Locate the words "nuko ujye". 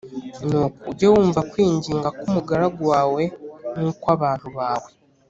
0.47-1.07